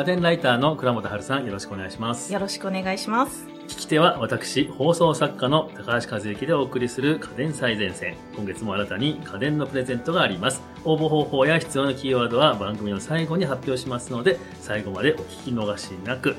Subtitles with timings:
[0.00, 2.32] 家電ライターの倉本春さん、よろしくお願いします。
[2.32, 3.46] よろしくお願いします。
[3.68, 8.16] 聞き手は私、放送作家の高橋和之でお送りする家電最前線。
[8.34, 10.62] 今月も新たに家電のプレゼントがあります。
[10.86, 16.34] 応募方法や必要なキーワードは番組の最後に発表しますので、最後までお聞き逃しなく。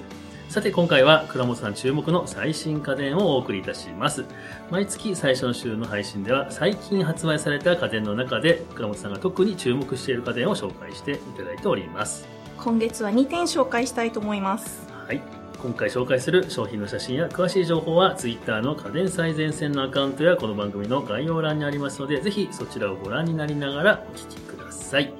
[0.49, 4.25] さて今回は倉本さん注目の最新家電をお送りいたします。
[4.71, 12.40] 毎月最初の週の配信では最近発売された家電の中で倉本さんが特に注目している家電を紹介していただいております。
[12.63, 14.87] 今月は2点紹介したいと思います。
[15.07, 15.21] はい。
[15.61, 25.11] 今回紹介する商品の写真や詳しい情報は Twitter の家電最前線のアカウントやこの番組の概要欄にありますので、ぜひそちらをご覧になりながらお聞きください。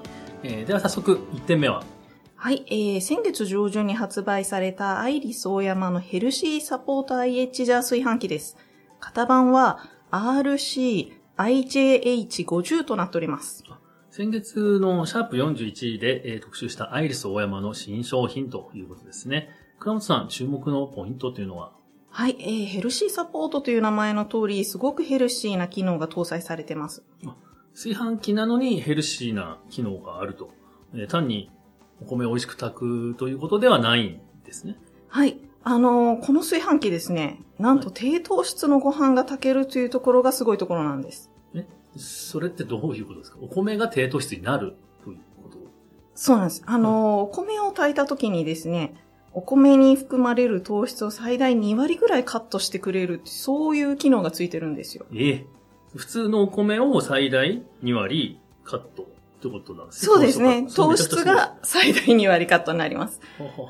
[0.44, 1.84] えーでは早速1点目は
[2.36, 8.58] はい、えー、先月上旬に発売されたアイリスオーヤマのヘルシーサポート IH ジャー炊飯器です。
[9.00, 9.80] 型番は
[10.12, 13.64] RCIJH50 となっております。
[14.14, 19.50] 先月のシャープ41で、えー特集したアイリス大山の新商品ということですね。
[19.80, 21.72] 倉本さん、注目のポイントというのは？
[22.10, 27.06] はい、えー、ヘルシーサポートという名前の通り、すごくヘルシーな機能が搭載されてます。
[27.74, 30.50] 炊飯器なのにヘルシーな機能があると。
[30.94, 31.50] えー単に
[32.02, 34.76] お米を美味しく炊くということではないんですね。
[35.08, 35.38] はい。
[35.64, 41.32] あのーこの炊飯器ですね、なんと低糖質のご飯が炊けるというところがすごいところなんです。
[41.96, 43.38] え、それってどういうことですか？
[43.42, 45.58] お米が低糖質になるということ？
[46.16, 46.64] そうなんです。
[46.66, 48.96] あのーお米を炊いた時にですね、
[49.34, 55.06] お米に含まれる糖質を最大2割ぐらいカットしてくれるそういう機能がついてるんですよ。
[55.14, 55.46] ええ
[55.96, 59.06] 普通のお米を最大2割カットっ
[59.42, 60.68] てことなんですそうですね。
[60.74, 63.20] 糖質が最大2割カットになります。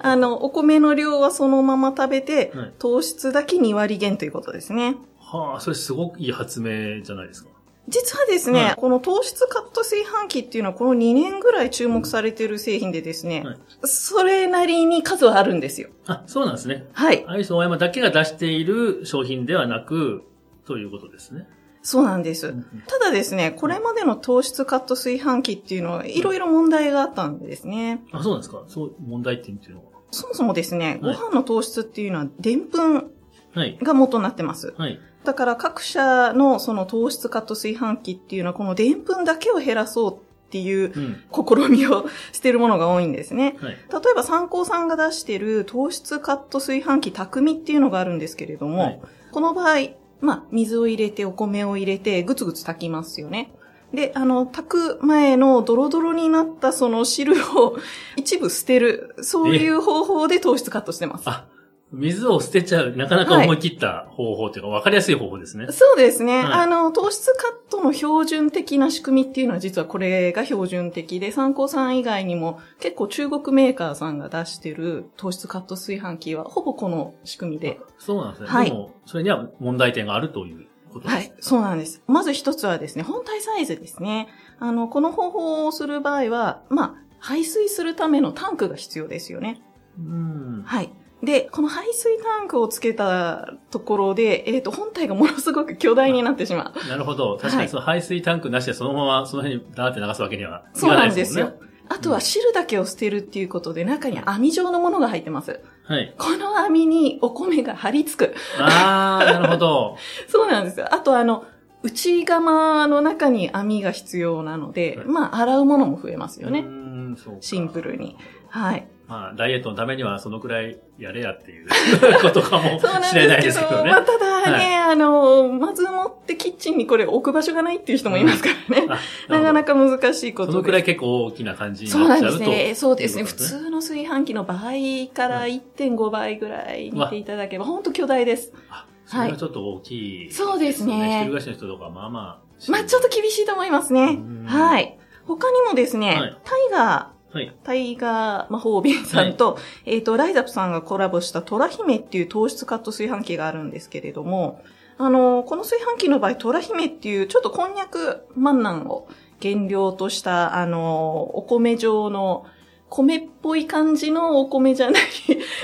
[0.04, 4.98] あの、お米の量はそのまま食べて、はい糖質だけ2割減ということですね。
[5.20, 7.50] はあ、それすごくいい発明じゃないですか。
[7.88, 15.90] 実はですね、はいこの糖質カット炊飯器っていうのはこの2年ぐらい注目されている製品でですね、はいそれなりに数はあるんですよ。
[16.06, 16.86] あ、そうなんですね。
[16.94, 17.26] はい。
[17.28, 20.24] アイス大山だけが出している商品ではなく、
[20.66, 21.48] ということですね。
[21.82, 22.48] そうなんです。
[22.48, 28.04] うんただですね、これまでの糖質カット炊飯器っていうのは、いろいろ問題があったんですね。
[28.12, 28.64] あ、そうなんですか？
[28.68, 29.86] そう、問題点っていうのは？
[30.12, 33.12] そもそもですね、ごはい飯の糖質っていうのは、でんぷん
[33.56, 33.80] はい。
[33.82, 34.76] が元になってます。
[34.78, 35.00] はい。
[35.24, 40.18] だから各社のその糖質カット炊飯器っていうのは、このでんぷんだけを減らそうっ
[40.52, 41.24] ていううん。
[41.32, 43.56] 試みをしてるものが多いんですね。
[43.60, 43.74] はい。
[43.74, 43.78] 例
[44.12, 49.02] えば参考さんが出してる糖質カット炊飯器匠っていうのがあるんですけれども、はい
[49.32, 53.54] この場合、まあ、水を入れてお米を入れてぐつぐつ炊きますよね。
[53.94, 57.78] で、あの、炊く前のドロドロになったその汁を
[58.16, 61.30] 一部捨てる、そういう方法で糖質カットしてます。
[61.30, 61.46] あ、
[61.92, 65.68] 水を捨てちゃう、なかなか思い切った方法というか、わかりやすい方法ですね。
[65.72, 66.44] そうですね。
[66.44, 77.80] はいあの、糖質カットの標準的な仕組みっていうのは実はこれが標準的で、参考さん以外にも結構中国メーカーさんが出してる糖質カット炊飯器はほぼこの仕組みで。
[78.00, 78.50] そうなんですね。
[78.50, 81.16] はいでも、それには問題点があるということです。
[81.16, 82.02] はい、そうなんです。
[82.08, 84.30] まず一つはですね、本体サイズですね。
[84.60, 89.62] あの、この方法をする場合は、まあ、排水するためのタンクが必要ですよね。
[90.00, 90.64] うん。
[90.66, 90.92] はい。
[91.24, 96.90] で、この排水タンクをつけたところで、えっ、と、本体がものすごく巨大になってしまう。
[96.90, 97.38] なるほど。
[97.38, 101.54] 確かはいにその排水タンクなしでそのままその辺にダーって流すわけにはいそうかなんですよ。
[101.90, 105.60] あとは汁だけを捨てるっていうことで、中に網状のものが入ってます。
[105.84, 106.16] はい。
[106.18, 108.36] この網にお米が張り付く。
[108.60, 109.98] あー、なるほど。
[110.30, 110.88] そうなんですよ。
[110.94, 111.44] あとあの、
[111.84, 116.60] 内釜の中に網が必要なので、はいまあ、洗うものも増えますよね。
[116.60, 116.66] うー
[117.14, 118.16] ん、そうかシンプルに。
[118.48, 118.88] はい。
[119.12, 121.68] まあ、ダイエットのためにはそのくらいやれやっていう
[122.24, 123.92] ことかもしれないですすけどね。
[123.92, 128.88] まあ、ただね、あの、まずもってキッチンにこれ置く場所がないっていう人もいますからね。
[129.28, 130.54] あなかなかか難しいこと。
[130.54, 132.38] そのくらい結構大きな感じにそうななっちゃうと。
[132.38, 132.76] んですね。
[132.76, 133.24] そうですね。
[133.26, 138.54] 普通の炊飯器の倍から1.5倍ぐらい見ていただければ、本当巨大です。
[138.70, 142.72] あそれはちょっと大きい、そうですね一人暮らしの人とか、まあまあ。
[142.72, 144.46] まあちょっと厳しいと思いますねうん。
[144.48, 144.98] はい。
[145.26, 147.56] 他にもですね、はいタイガー、はい。
[147.64, 154.62] タイガー魔法瓶さんと、えっ、と、ライザップさんがコラボしたトラ姫っていう糖質カット炊飯器があるんですけれども、
[154.98, 159.08] あの、この炊飯器の場合、トラ姫っていうちょっとこんにゃく万南を
[159.42, 162.46] 原料とした、あの、お米状の、
[162.90, 165.04] 米っぽい感じのお米じゃない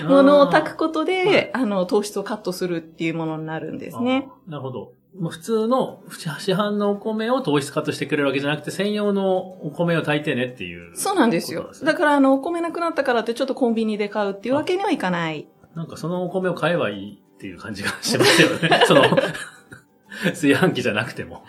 [0.06, 4.30] ものを炊くことで、あの、糖質をカットするっていうものになるんですね。
[4.48, 4.94] なるほど。
[5.20, 10.96] もう普通の市販のお米を糖質カットしてくれるわけじゃなくて、専用のお米を炊いてねっていう。
[10.96, 11.72] そうなんですよ。
[11.84, 15.48] だから、あの、お米なくなったからってちょっとコンビニで買うっていうわけにはいかない。
[15.76, 18.82] なんかそのお米を買えばいいっていう感じがしますよね。
[18.86, 19.04] その、
[20.30, 21.44] 炊飯器じゃなくても。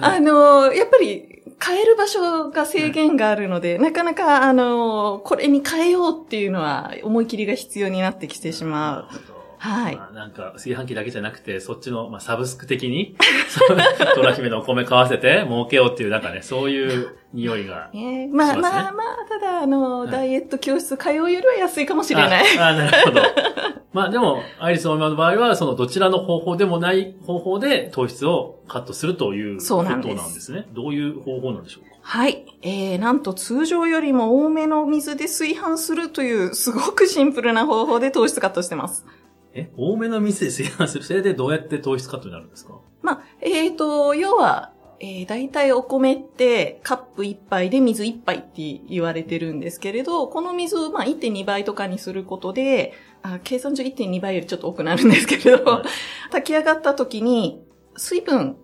[0.00, 9.31] まあ、あの、やっぱり、変える場所が制限があるので、なかなか、あの、これに変えようっていうのは、思い切りが必要になってきてしまう。
[9.62, 13.14] はいまあ、なんか、炊飯器だけじゃなくて、そっちの、まあ、サブスク的に、
[14.16, 17.88] トラ姫のお米買わせて儲けようっていう、なんかね、そういう匂いが。
[17.94, 22.58] ね、まあ、しますねまあまあ、ただ、あの、はいダイエット教室通うよりは安いかもしれない。
[22.58, 23.22] ああ、なるほど。
[23.92, 30.66] まあでも、アイリスオーマの場合は、そのどちらの方法でもない方法で糖質をカットするということそうななんんですですね。
[30.72, 31.96] どういう方法なんでしょうか？
[32.00, 32.44] はい。
[32.62, 39.04] えー、なんと通常よりも多めの水で炊飯するという、すごくシンプルな方法で糖質カットしてます。
[39.54, 41.04] え、多めの水で炊飯する。
[41.04, 42.78] それでどうやって糖質カットになるんですか？
[43.02, 55.82] まあ、えーと、要は、えー、大体お米ってカップ1杯で水1杯って言われてるんですけれど、この水をまあ1.2倍とかにすることで、あ計算上1.2倍よりちょっと多くなるんですけれど、はい
[56.30, 57.62] 炊き上がった時に
[57.96, 58.56] 水分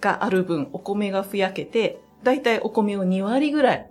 [0.00, 3.90] がある分お米がふやけて、大体お米を2割ぐらい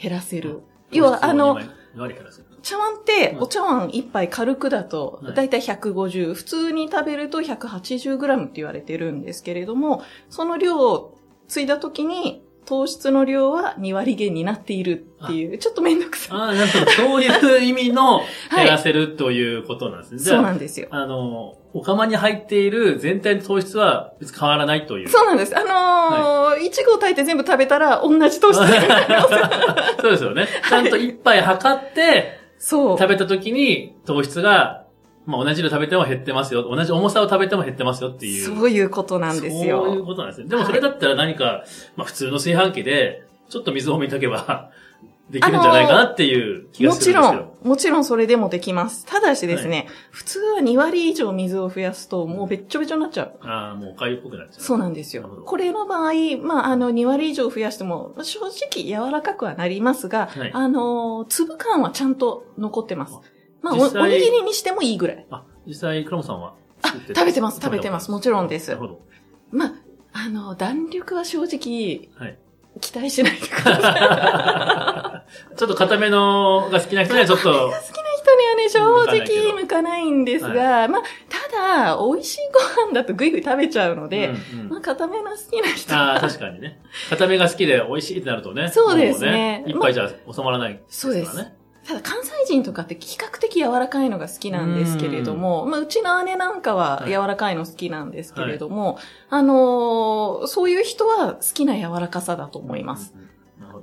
[0.00, 0.60] 減らせる。
[0.92, 2.47] 要はあの、、2割減らせる。
[2.62, 11.18] 茶碗ってうんお茶碗1杯軽くだとはいだいたい150、普通に食べると 180g って言われてるんですけれども、その量を
[11.48, 16.38] 継いだ時に糖質の量は2割減になっているっていう、ちょっとめんどくさい。
[16.38, 16.90] ああ、なるほど。
[16.90, 18.20] そういう意味の
[18.54, 20.18] 減らせるということなんですね。
[20.18, 20.88] そうなんですよ。
[20.90, 25.08] あの、お釜に入っている全体の糖質は別に変わらないという。
[25.08, 25.56] そうなんです。
[25.56, 29.28] あのー、いちごを炊いて全部食べたら同じ糖質になります。
[30.02, 30.46] そうですよね。
[30.68, 32.98] ちゃんと一杯測って、そう。
[32.98, 34.84] 食べた時に糖質が、
[35.26, 36.62] まあ同じ量食べても減ってますよ。
[36.62, 38.44] 同じ重さを食べても減ってますよっていう。
[38.44, 39.84] そういうことなんですよ。
[39.84, 40.48] そういうことなんですね。
[40.48, 41.64] でもそれだったら何か、
[41.96, 44.70] まあ普通の炊飯器で、ちょっと水多めに炊けば、
[45.30, 47.68] できるんじゃないかなっていう気がもちろするんですけど。
[47.68, 49.04] ん、もちろんそれでもできます。
[49.04, 53.38] ただしですね、普通は2割以上水を増やすともうべっちょべちょになっちゃう。
[53.42, 54.60] ああ、もうお粥っぽくなっちゃう。
[54.62, 55.42] そうなんですよ。
[55.44, 63.18] これの場合、まあ、あの、2割以上増やしても、正直柔らかくはなりますが、はいあの、粒感はちゃんと残ってます。
[63.60, 65.26] まあ、おおにぎりにしてもいいぐらい。
[65.30, 69.00] あ、実際、クラモさんはあ食べてます食べてますもちろんですなるほど。
[69.50, 69.72] まあ、
[70.12, 72.38] あの、弾力は正直、はい。
[72.80, 74.00] 期待しないでください。
[75.58, 82.60] ちょっと固めのが好きな人にはちょっと、好きな人にはね、正直向かないんですが、まあ、ただ、美味しいご
[82.90, 86.80] 飯だとぐいぐい食べちゃうので、うんうんまあ、固めの好きな人ああ、は、確かにね。
[87.10, 88.68] 固めが好きで美味しいってなるとね。
[88.68, 91.24] そうですね一杯じゃ収まらないですからね。
[91.26, 91.52] そうです
[91.88, 98.98] ただ関西人とかって比較的柔らかいのが好きなんですけれども、まあ、うちの姉なんかははい柔らかいの好きなんですけれども、
[99.30, 103.12] あのーそういう人は好きな柔らかさだと思います。
[103.16, 103.27] うんうん。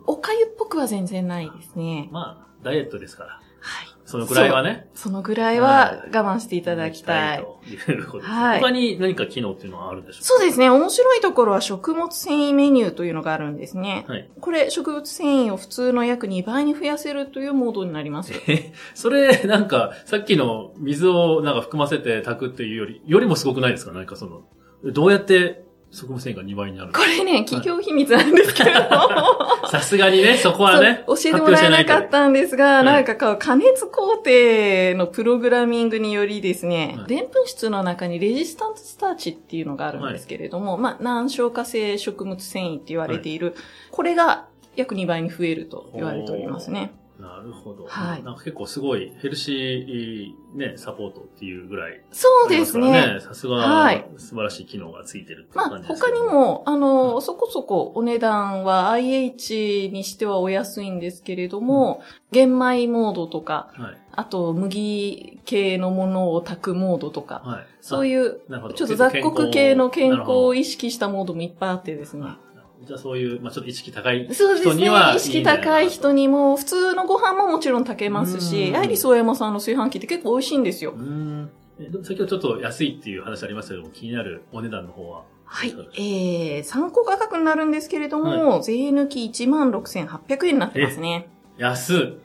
[0.07, 2.09] おかゆっぽくは全然ないですね。
[2.11, 3.29] まあ、ダイエットですから。
[3.61, 3.87] はい。
[4.05, 4.87] そのくらいはね。
[4.93, 7.39] そのぐらいは我慢していただきたい。
[7.39, 8.29] ということです。
[8.29, 10.25] はい他に何か機能っていうのはあるんでしょうか？
[10.27, 10.69] そうですね。
[10.69, 14.05] 面白いところは食物繊維メニューというのがあるんですね。
[14.07, 14.29] はい。
[14.39, 18.33] これ、植物繊維を普通の約2倍に増やせるというモードになります。
[18.47, 23.91] え、 それ、なんか、さっきの水をなんか含ませて炊くっていうより、よりもすごくないですか？
[23.91, 24.43] なんかその、
[24.93, 26.91] どうやって食物繊維が2倍になる。
[26.91, 29.67] のこれね、企業秘密なんですけれども。
[29.69, 34.25] さすがにね、そこはね、教えてもらえなかったんですが、いなんかこう、加熱工程
[34.95, 37.07] のプログラミングによりですね、はい。
[37.07, 43.55] でんぷん質の中にレジスタントスターチっていうのがあるんですけれども、まあ、難消化性食物繊維って言われている、
[43.91, 44.45] これが
[44.75, 46.91] 約2倍に増えると言われておりますね。
[47.19, 47.85] なるほど。
[47.85, 52.01] はいなんか結構すごいヘルシー、ね、サポートっていうぐらい。
[52.11, 53.19] そうですね。
[53.21, 63.97] さすが、はい素晴らしい機能がついてるってまあ感、じですけ他どにも、あの、うんそこそこお値段は IH にしてはお安いんですけれども、玄米モードとか、はい。
[64.17, 67.65] あと麦系のものを炊くモードとか、はい。
[67.81, 68.39] そういう
[68.75, 72.25] ちょっと雑穀系の健康をい意識したモードもいっぱいあってですね。
[72.85, 75.15] じゃあそういう、まあちょっと意識高いそうですね人には。
[75.15, 76.15] 意識高い人に。
[76.15, 80.99] にも、普通のご飯ももちろん炊けますうし、んアイリスオーヤマさんの炊飯器って結構美味しいんですよう。
[80.99, 81.49] ん。
[82.03, 85.23] 先ほどちょっと安いっていう話ありましたけども、気になるお値段の方は。
[85.45, 85.75] はい。
[85.95, 91.27] えー、参考価格になるんですけれども、税抜き16,800円になってますね。
[91.57, 92.17] 安い。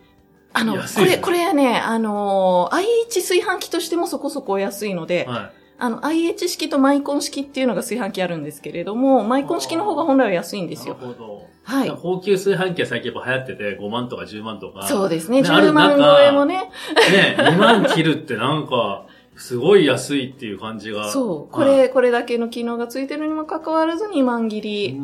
[0.53, 10.69] あの、これ、これはね、あのー、IH 炊飯器としてもそこそこお安いので、はあの、IH 式とマイコン式っていうのが炊飯器あるんですけれども、マイコン式の方が本来は安いんい。
[10.69, 10.95] ですよ。
[10.95, 11.47] なるほど。
[11.65, 11.93] はい。
[12.03, 14.87] 高級炊飯器は最近やっぱ流行ってて、5万とか10万とか。
[14.87, 15.41] そうですね。
[15.41, 16.71] ねある10万中超えもね。
[17.13, 19.07] ね、2万切るってなんか、
[19.37, 21.11] すごい安いっていう感じが。
[21.11, 21.53] そう。
[21.53, 25.01] こはいれ、これだけの機能がついてるにもかかわらず2万切り。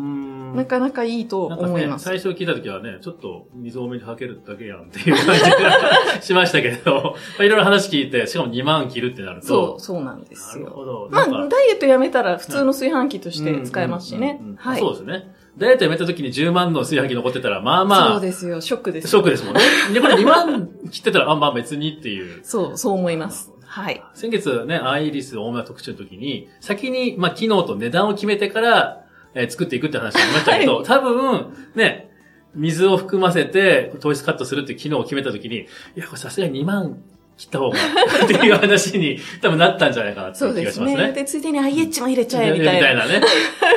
[0.55, 2.05] なかなかいいと思います。
[2.05, 9.47] 最初聞いた時はね、ちょっと水多めにかけるだけやんっていう感じがしましたけど、 まあいろいろ話聞いて、しかも2万切るってなると。
[9.47, 10.65] そう、そうなんですよ。
[10.65, 11.09] なるほど。
[11.11, 14.41] まあ、ダイエットやめたら普通の炊飯器として使えますしね。
[14.57, 14.81] はい。
[14.81, 15.35] そうですね。
[15.59, 18.61] ダイエットやめた時に10万の炊飯器残ってたら、まあまあ、そうですよ。
[18.61, 19.09] ショックです。
[19.09, 19.61] ショックですもんね。
[19.95, 22.41] で、これ2万切ってたら、あ、まあ別にっていう。
[22.43, 23.53] そう、そう思います。
[23.65, 24.03] はい。
[24.15, 29.06] 先月ね、アイリス大村特集の時に、先に、まあ、機能と値段を決めてから、
[29.37, 32.11] えー作っていくって話がありましたけど、はい多分、ね、
[32.55, 35.67] 水を含ませて糖質カットするっていう機能を決めた時に、い
[35.97, 37.03] や、これさすがに2万
[37.37, 37.77] 切った方が、
[38.25, 40.87] っていう話に多分なったんじゃないかなってそいうう気ですね。
[40.87, 41.13] がしますね。
[41.13, 43.07] で、ついでに IH も入れちゃえ、みたいな。
[43.07, 43.21] ね。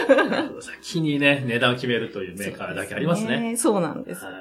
[0.61, 3.55] 先にね、値段を決めるというメーカーだけありますね。
[3.57, 4.23] そうなんです。
[4.23, 4.33] はい。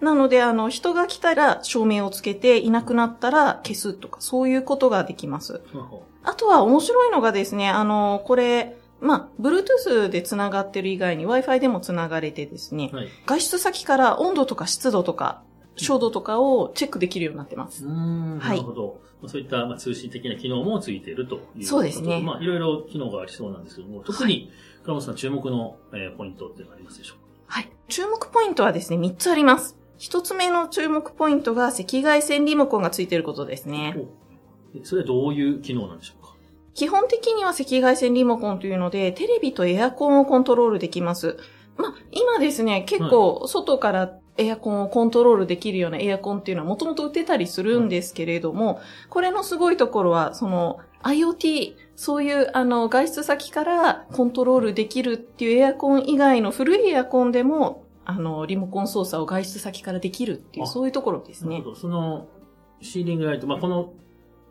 [0.00, 5.60] なので、あの、人が来たら照明をつけて、いなくなったら消すとか、そういうことができます。
[6.22, 13.08] あとは面白いのがですね、あの、これ、まあ、Bluetooth で繋がってる以外に Wi-Fi でも繋がれてですね、はい。
[13.26, 15.42] 外出先から温度とか湿度とか、
[15.84, 17.84] 照度とかをチェックできるようになってます。
[17.84, 19.00] うーん、はないるほど。
[19.20, 24.50] まあそういったまあ通信的な機能もついているということそうですねまあ、いろいろ機能がありそうなんですけども、特に、
[24.82, 27.24] 倉本さん注目の、えーポイントっていうのはありますでしょうか？
[27.46, 27.70] はい。
[27.88, 29.76] 注目ポイントはですね、3つあります。
[29.98, 33.94] 1つ目の注目ポイントが赤外線リモコンがついていることですね。
[34.74, 36.34] えそれはどういう機能なんでしょうか？
[36.72, 41.36] 基本的には赤外線リモコンというので、テレビとエアコンをコントロールできます。
[41.76, 61.70] まあ、今ですね、結構外からエアコンをコントロールできるようなエアコンっていうのはもともと売ってたりするんですけれども、これのすごいところは、その IoT、そういうあの外出先からコントロールできるっていうエアコン以外の古いエアコンでも、あの、リモコン操作を外出先からできるっていう、あそういうところですねなるほ。
[61.70, 61.76] ど。
[61.76, 62.28] その、
[62.80, 63.92] シーリングライト、まあ、この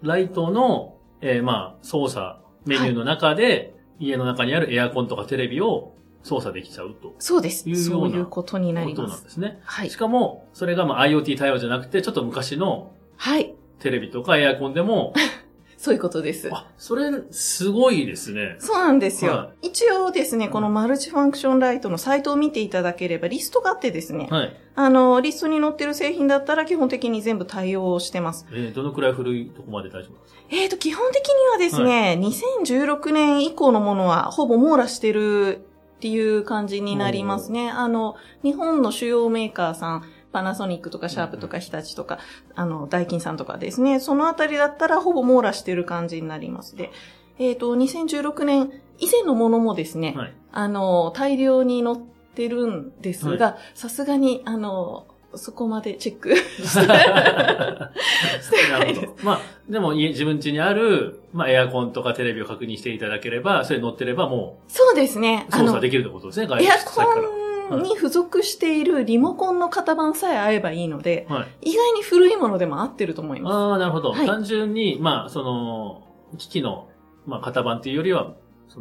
[0.02, 7.64] ライトの、えーまあ、操作メニューの中で、家の中にあるエアコンとかテレビを操作できちゃうとそうです。
[7.84, 9.12] そういうことになります。
[9.14, 9.60] なんですね。
[9.64, 9.96] はいし。
[9.96, 13.54] かも、それがまあ IoT 対応じゃなくて、ちょっと昔のはい。
[13.80, 15.14] テレビとかエアコンでも、
[15.78, 16.50] そういうことです。
[16.52, 18.58] あ、それ、すごいですね。
[18.60, 19.32] そうなんですよ。
[19.32, 24.58] は一応ですね、このマルチファンクションライトのサイトを見ていただければリストがあってですね、はい。
[24.76, 28.46] あの、リストに載ってる製品だったら基本的に全部対応してます。
[28.52, 30.40] えーどのくらい古いとこまで大丈夫ですか？
[30.52, 35.62] えーと、基本的にはですね、2016年以降のものはほぼ網羅してる
[36.00, 37.70] っていう感じになりますね。
[37.70, 42.20] あの、日本の主要メーカーさん、パナソニックとかシャープとか日立とか、
[42.56, 46.78] あの、ダイキンさんとかですね、そのあたりだったらほぼ網羅してる感じになります。
[46.78, 46.90] で、
[47.38, 50.34] えっ、と、2016年以前のものもですね、はい。
[50.54, 59.10] あの、大量に載ってるんですが、さすがに、あの、そこまでチェックし てしてなない。
[59.22, 65.46] まあ、でも家、自分家にある、まあ、エアコンとかテレビを確認していただければ、それ乗ってればもそうですね。
[65.50, 67.22] う操作できるってことですね、外エア出先から。
[67.70, 71.70] コンに付属しているリモコンの型番さえ合えばいいので、はい。
[71.70, 74.12] 意外に古いものでも合ってると思いまああ、なるほど。
[74.12, 76.04] はい単純に、まあ、その、
[76.40, 76.88] 機器の、
[77.28, 78.34] まあ、型番っていうよりは、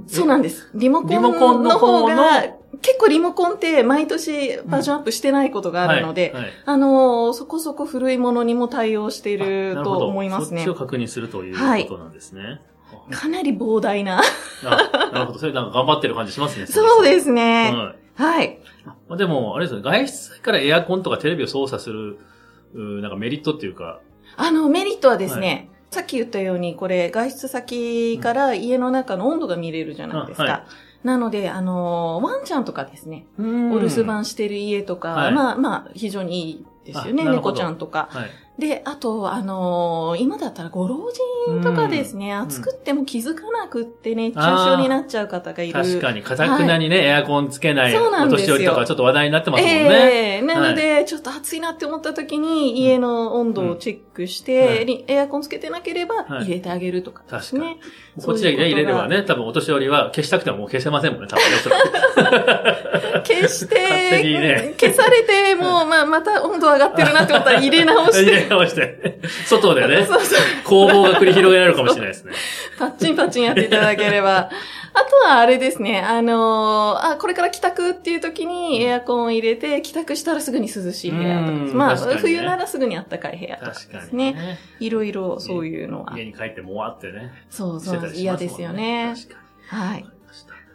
[0.07, 0.71] そうなんです。
[0.75, 2.45] リモコンの方が、
[2.83, 10.79] 結構リモコンって毎年バージョンアップしてないことがあるので、はいはいあのーそこそこ古いものにも対応していると思いますねそっちを。
[10.79, 12.61] 確認するというはいことなんですね。
[13.11, 14.21] かなり膨大な。
[14.65, 15.39] あなるほど。
[15.39, 16.67] それなんか頑張ってる感じしますね。
[16.69, 17.73] そうですすね。
[17.75, 17.99] はい。
[18.23, 18.59] はい。
[19.09, 22.19] まあ、でも、あれですね、外出先からエアコンとかテレビを操作する、
[22.75, 24.01] なんかメリットっていうか、
[24.37, 30.45] あの、メリットはですね、さっき言ったように、これ、外出先から家の中の温度が見れるじゃないですか。
[30.45, 33.45] あはいなので、あの、ワンちゃんとかですね、おお
[33.79, 35.33] 留守番してる家とか、はい。
[35.33, 38.09] まあまあ、非常にいいですよね、猫ちゃんとか。
[38.11, 38.31] はい。
[38.59, 40.97] で、あと、あのー今だったらご老
[41.47, 42.41] 人とかですね、ん。
[42.41, 45.75] 暑くっても気づかなくって熱中症になっちゃう方がいる。
[45.75, 49.79] 確かに、かたくなにね、エアコンつけないそうなお年寄りとかちょっと話題になってますもんね。
[49.79, 50.43] ええ。
[50.43, 54.87] なので、ちょっと暑いなって思った時に、家の温度をチェックして、うん。
[54.87, 56.45] にエアコンつけてなければはい。
[56.47, 57.77] 入れてあげるとかですね。
[58.25, 61.45] こっちでね、入れればね、多分お年寄りは消したくてももう消せませんもんね、多分。
[63.23, 63.77] 消して、
[64.41, 64.75] ね。
[64.79, 68.48] 消されて、もう、まあ、また温度上がってるなって思ったら入れ直し入て。
[68.49, 70.07] れ直して、外でね。
[70.65, 72.33] 攻防が繰り広げられるかもしれないですね。
[72.79, 74.51] パッチンパッチンやっていただければ。
[74.95, 84.33] あとはあれですね、あのーあ、これから帰宅っていう時にエアコンを入れて、帰宅したらすぐに涼しい部屋とかうんまあ、ね冬ならすぐに暖かい部屋とかですね。
[84.33, 84.59] にね。
[84.81, 86.15] いろいろそういうのは。
[86.17, 87.33] 家に帰ってもわってね。
[87.51, 89.15] そうそうしてたりし嫌ですよね。
[89.69, 90.05] はい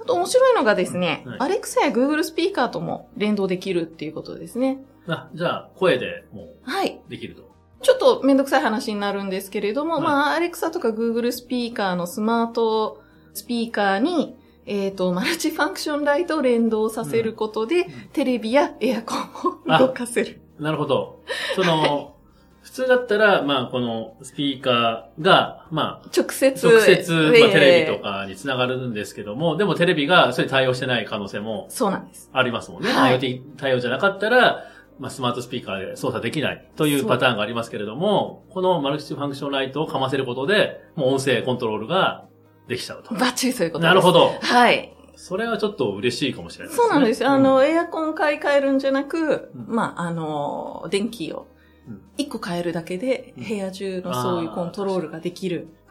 [0.02, 4.80] あと面白いのがですね、はいアレクサや Google スピーカーとも連動できるっていうことですね。
[5.08, 7.02] あ、じゃあ、声でもはい。
[7.08, 7.53] うできると。
[7.84, 14.36] ちょっとめんどくさい話になるんですけれども、はいまあ、アレクサとか Google スピーカーのスマートスピーカーに、
[14.66, 20.40] えっ、と、マルチファンクションライトを連動させることで、んテレビやエアコンを動かせる。
[20.60, 21.22] なるほど。
[21.56, 22.16] その、
[22.62, 26.66] 普通だったら、まあ、このスピーカーが、まあ、直接。
[26.66, 32.30] 直接、まあ、えーテレビとかにつながるんですけども、でもテレビがそれに対応してない可能性もそうなんです。
[32.32, 32.90] ありますもんね。
[32.90, 34.64] はい対応じゃなかったら、
[35.00, 42.26] まあ、スマートスピーカーで操作できないというパターンがありますけれども、このマルチファンクションライトをかませることで、もう音声コントロールが
[42.68, 43.14] できちゃうと。
[43.16, 43.88] バッチリそういうことです。
[43.90, 44.34] なるほど。
[44.42, 44.94] はい。
[45.16, 47.30] それはちょっと嬉しいかもしれないそうなんですよ。
[47.30, 51.48] あうんの、エアコン買い替えるんじゃなく、うんまあ、あの、電気を
[51.88, 55.60] うん一個変えるだけで、うん部屋中のそういうコントロールができる。
[55.60, 55.83] 確か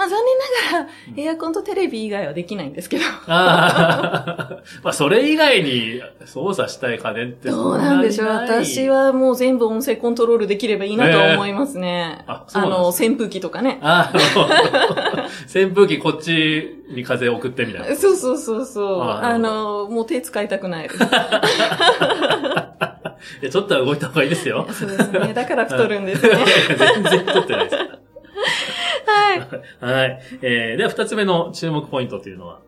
[0.00, 3.04] まあ、残念ながらう、んエアコンとテレビ以外はできないんですけど。
[3.04, 8.88] にああ、 まあ、それ以外に操作したい家電ってどうなんでしょう私。
[8.88, 12.24] はもう全部音声コントロールできればいいなと思いますね。
[12.26, 13.78] あそうあの、扇風機とかね。
[13.82, 14.16] ああ、
[15.54, 17.96] 扇風機こっちに風を送ってみたいな。
[17.96, 19.02] そうそうそうそう。
[19.02, 20.88] ああの、もう手使いたくない
[23.50, 24.66] ちょっとは動いた方がいいですよ。
[24.70, 25.34] そうですね。
[25.34, 26.38] だから太るんですね。
[26.78, 27.99] 全然撮ってないです。
[29.20, 29.38] はい。
[29.80, 30.20] はい。
[30.42, 32.60] えー、では二つ目の注目ポイントというのは、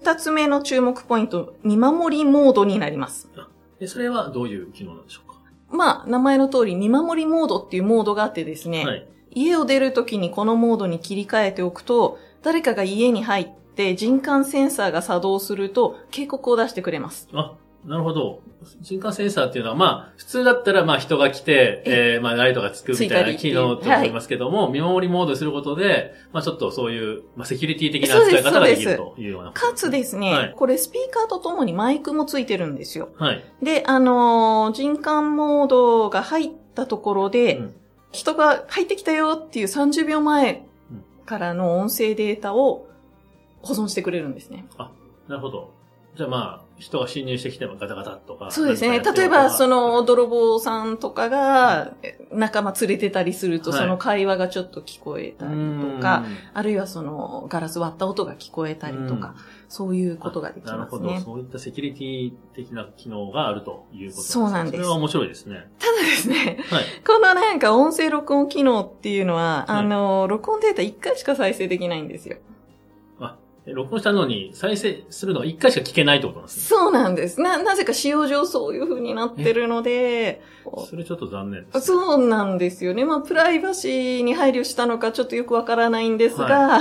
[0.00, 3.28] 二つ目の注目ポイント、見守りモードになります。
[3.80, 5.38] えそれはどういう機能なんでしょうか？
[5.70, 9.06] まあ、名前の通り、見守りモードっていうモードがあってですね、はい。
[9.30, 17.28] 家を出るときにこのモードに切り替えておくと、誰かが家に入って人感センサーが作動すると警告を出してくれます。
[17.32, 17.54] あ、
[17.88, 18.42] なるほど。
[18.82, 29.52] 人感センサーっていうのは、まあ、普通だったら、まあ、人が来て、えー、まあ、ライトがつくみたいな機能と思いますけども、見守りモードすることで、まあ、ちょっとそういう、まあ、セキュリティ的な扱い方ができるというような。
[29.52, 33.10] かつですね、はいこれスピーカーとともにマイクもついてるんですよ。
[33.16, 33.44] はい。
[33.62, 37.74] で、あのー人感モードが入ったところで、うん
[38.10, 40.64] 人が入ってきたよっていう30秒前
[41.26, 42.88] からの音声データを
[43.60, 44.66] 保存してくれるんですね。
[45.28, 45.74] なるほど。
[46.16, 48.50] じゃあまあ、人が侵入してきてもガタガタとか。
[48.50, 49.00] そうですね。
[49.00, 51.94] 例えば、その、泥棒さんとかが、
[52.30, 59.34] 仲間連れてたりすると、はいその会話がちょっと聞こえたりとか、、あるいはその、ガラス割った音が聞こえたりとか、
[59.68, 61.04] そういうことができなるほど。
[61.04, 61.24] ますね。
[61.24, 65.70] そういったセキュリティ的な機能があるということそうなんですそれは面白いですね。
[65.78, 66.84] ただですね、はい。
[67.06, 72.38] このなんか音声録音機能っていうのは、はいあの、録音データ1回しか再生できないんですよ。
[73.68, 76.62] え録音したのに再生するのは1回しか聞けないってことなんですね。
[76.64, 77.40] そうなんです。
[77.40, 80.40] な、なぜか使用上そういう風になってるので、
[80.88, 81.80] それちょっと残念です、ね。
[81.82, 83.04] そうなんですよね。
[83.04, 86.80] まあ、プライバシーに配慮したのかちょっとよくわからないんですが、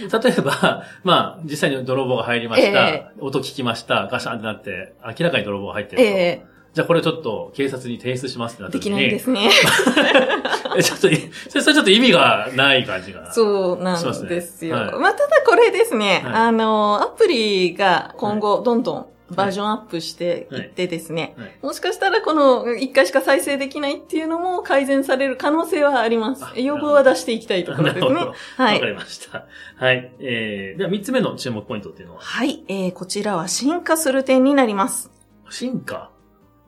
[0.00, 2.88] 例えば、まあ、実際に泥棒が入りました。
[2.88, 4.08] え音聞きました。
[4.10, 6.08] ガシャンってなって、明らかに泥棒が入ってると。
[6.08, 8.96] えじゃあこれちょっと警察に提出しますってなえった時に。
[8.96, 9.50] できないですね。
[10.76, 11.08] えちょっと、
[11.48, 13.32] それちょっと意味がない感じが。
[13.32, 14.76] そうなんですよ。
[14.76, 26.52] はいまあ、ただこれですね、はいあの、アプリが今後どんどんバージョンアップしていってですね、はいもしかしたらこの1回しか再生できないっていうのも改善される可能性はありますあ。
[26.56, 28.34] 要望は出していきたいところですねなるほど。
[28.56, 28.86] はいわか。
[28.86, 29.46] りました。
[29.76, 30.12] はい。
[30.20, 35.10] えー、では三つ目の注目ポイントっていうのは、はい、えー、こちらは進化する点になります。
[35.50, 36.10] 進化？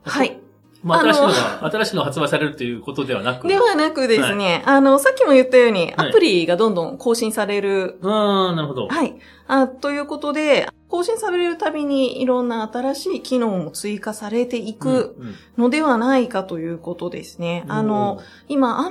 [0.03, 0.37] はい。
[0.83, 3.47] まあ、新しいのが、新しいのが発売されるということではなく。
[3.47, 7.99] ではなくですね、あの、さっきも言ったように、はいアプリがどんどん更新される。
[8.01, 8.87] ああ、なるほど。
[8.87, 9.15] はい。
[9.47, 17.63] あということで、更新されるたびにいろんな新しい機能も追加されていくうんうんのではないかということですね。
[17.67, 18.89] あの、、今あんま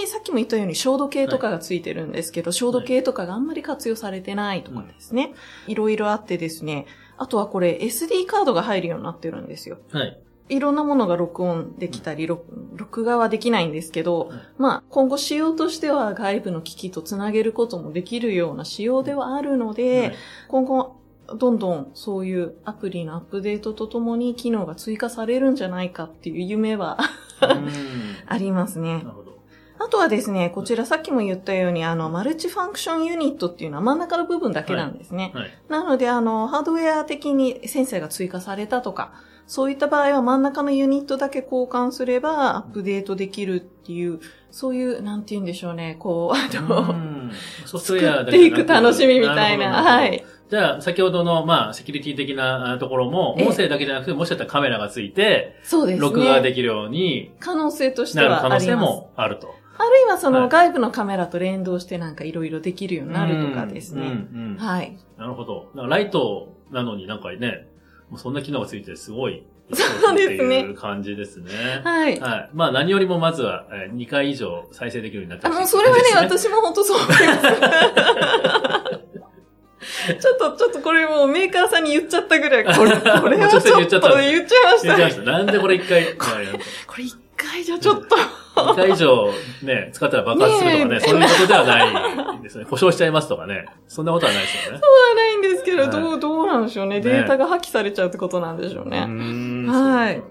[0.00, 5.34] り、さっきも言ったように消毒系とかがついてるんですけど、消毒系とかがあんまり活用されてないとかですね。
[5.68, 6.86] いろいろあってですね。
[7.16, 9.78] あとはこれ SD カードが入るようになってるんですよ。
[9.92, 10.18] はい。
[10.50, 12.44] いろんなものが録音できたり、録
[12.80, 20.14] 録画はできないんですけど、まあ、今後仕様としては外部の機器とつなげることもできるような仕様ではあるので、はい
[20.48, 20.96] 今後、
[21.36, 26.98] どんどんそういうアプリのアップデートとともに機能が追加されるんじゃないかっていう夢は
[27.40, 27.68] うん
[28.26, 29.04] ありますね。
[29.78, 35.32] あとはですね、こちらさっきも言ったように、あの、マルチファンクションユニットっていうのは真ん中の部分だけなんですね。
[35.34, 35.50] はい。
[35.70, 39.14] なので、あの、ハードウェア的にセンサーが追加されたとか、
[39.50, 44.20] そういった場合は真ん中のユニットだけ交換すればアップデートできるっていう、
[44.52, 47.32] そういう、なんて言うんでしょうね、こう、あの、うん
[47.66, 50.24] ソフトウェア作っていく楽しみみたいな、るほどはい。
[50.48, 56.00] じゃあ、先ほどの、まあ、セキュリティ的なあところも、ええ音声だけじゃなくて、もしかしたらカメラがついて、そうですね。
[56.00, 58.42] 録画できるように可能性としてはあ。
[58.42, 59.52] 可能性もあると。
[59.78, 64.28] あるいはそはいの外部のカメラと連動してなんかいろいろできるようになるとかですね。
[64.58, 64.96] はい。
[65.18, 65.72] なるほど。
[65.74, 67.66] ライトなのになんかね、
[68.16, 69.44] そんな機能がついてすごい。
[69.72, 71.50] そうですねっていう感じですね。
[71.84, 72.18] はい。
[72.18, 72.50] はい。
[72.52, 77.20] まあ何よりもまずはえー2回以上再生できるようになってあ、ほしいもうそれはね、私も本当そう思います。
[80.20, 85.22] ちょっと、ちょっとこれもうメーカーさんに言っちゃったぐらい、これ、 これはちょっと言っちゃったんです言っちゃいました。
[85.22, 86.26] なんでこれ1回、 こ
[86.86, 88.16] これ一回じゃちょっと。
[88.66, 89.30] 2回以上
[89.62, 92.64] ね、使ったら爆発するとかね、ねえそういうことではないですね。
[92.64, 93.66] 故障しちゃいますとかね。
[93.88, 94.78] そんなことはないですよね。
[94.78, 96.96] はないんですけど、はいどう、どうなんでしょうね。
[96.96, 98.98] ねデータが破棄されちゃうってことなんでしょううね。
[98.98, 100.22] ーんはい。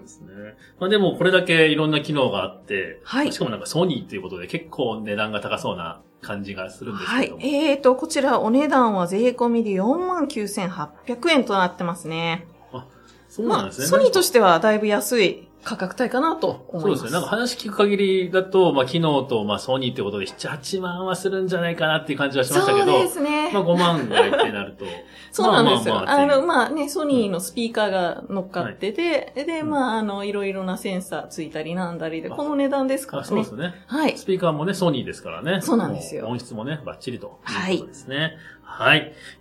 [0.78, 7.36] まあでもこれだけいろんな機能があって、はいしかもなんかソニーっていうことで結構値段が高そうな感じがするんですはいけど。
[7.36, 7.42] も。
[7.42, 12.46] えーと、こちらお値段は税込みで49,800円となってますね。
[12.72, 12.86] まあ、
[13.28, 13.86] そうなんですね。
[13.86, 17.00] ソニーとしてはだいぶ安い価格帯かなと思います。
[17.00, 17.20] そうですね。
[17.20, 23.50] なんか話聞く限りだと、まあ、機能と、まあ、ソニーってことで7、8万はするんじゃないかなっていう感じはしましたけど、そうですね。
[23.52, 24.84] まあ、5万ぐらいってなると。
[25.32, 25.94] そうなんですよ。
[25.94, 33.52] まあまあまああの、まあね、ソニーのスピーカーが乗っかってて、で、うんまあ、あの、いろいろなセンサーついたりなんだりで、この値段ですからねあそうです。
[33.56, 33.74] ね。
[33.86, 34.18] はい。
[34.18, 35.60] スピーカーもね、ソニーですからね。
[35.60, 38.18] そうなんですよ音質もね、バッチリということですね。
[38.18, 38.38] はい。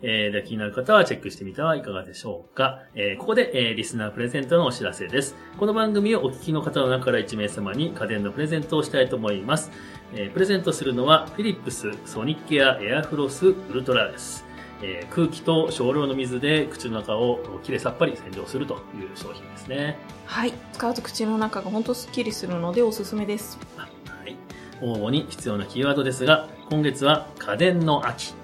[0.01, 2.79] えー、では気になる方はチェックしてみてはいかがでしょうか。
[2.95, 5.35] えー、ここで、えー、リスナープレゼントのお知らせです。
[5.57, 9.71] この番組をお聞きの方の中から1名様に家電のプレゼントをしたいと思います。
[10.13, 14.45] えー、プレゼントするのは、フィリップスソニックエアエアフロスウルトラです。
[14.81, 19.97] えー空気と少量の水で口の中をきれいさっぱり洗浄するという商品ですね。
[20.25, 20.53] はい。
[20.73, 23.59] 使うと口の中が本当スッキリするのでおすすめです。
[23.75, 23.85] は
[24.25, 24.35] い。
[24.81, 28.38] 応募に必要なキーワードですが、今月は家電の秋。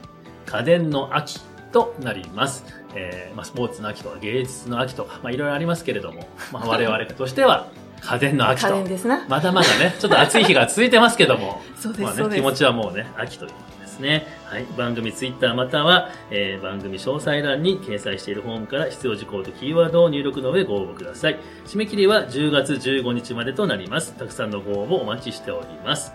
[0.55, 1.41] 家電の秋
[1.73, 2.63] となります。
[2.95, 7.67] えーまあ、スポーツの秋とか芸術の秋とか、まあ、いろいろありますけれども、まあ、我々としては
[7.99, 8.75] 家電の秋家と。
[8.75, 9.25] 電ですな。
[9.27, 12.35] まだまだね、ちょっと暑い日が続いてますけども、 そうです、まあね。
[12.37, 14.27] 気持ちはもうね、秋ということですね。
[14.45, 14.65] はい。
[14.77, 21.37] 番組ツイッターまたは、えー番組詳細欄に掲載しているフォームから必要事項とキーワードを入力の上ご応募ください。
[21.65, 24.13] 締め切りは10月15日までとなります。
[24.13, 26.13] たくさんのご応募お待ちしております。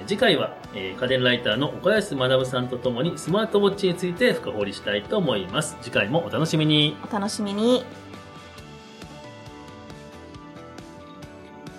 [0.00, 5.76] えー次回は、えー家電ライターの岡安学さんとともにスマートウォッチについて深掘りしたいと思います。
[5.82, 6.96] 次回もお楽しみに。
[7.08, 7.84] お楽しみに。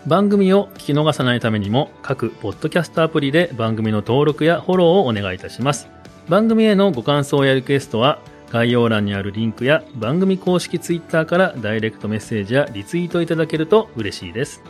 [0.07, 5.89] 番組を聞き逃さないためにも各ポッドキャストアプリで番組の登録やフォローをお願いいたします
[6.27, 8.17] 番組へのご感想やリクエストは
[8.49, 14.63] 概要欄にあるリンクや番組公式ツイッターからダイレクトメッセージやリツイートいただけると嬉しいです